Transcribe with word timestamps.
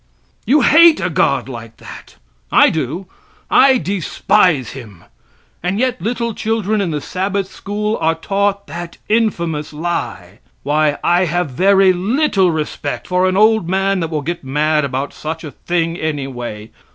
You 0.47 0.61
hate 0.61 0.99
a 0.99 1.11
God 1.11 1.47
like 1.47 1.77
that. 1.77 2.15
I 2.51 2.71
do; 2.71 3.05
I 3.51 3.77
despise 3.77 4.71
him. 4.71 5.03
And 5.61 5.77
yet 5.77 6.01
little 6.01 6.33
children 6.33 6.81
in 6.81 6.89
the 6.89 6.99
Sabbath 6.99 7.45
school 7.53 7.97
are 8.01 8.15
taught 8.15 8.65
that 8.65 8.97
infamous 9.09 9.73
lie. 9.73 10.39
Why, 10.63 10.97
I 11.03 11.25
have 11.25 11.51
very 11.51 11.93
little 11.93 12.49
respect 12.49 13.07
for 13.07 13.27
an 13.29 13.37
old 13.37 13.69
man 13.69 13.99
that 13.99 14.09
will 14.09 14.23
get 14.23 14.43
mad 14.43 14.85
about 14.85 15.13
such 15.13 15.43
a 15.43 15.51
thing, 15.51 15.95
anyway. 15.97 16.71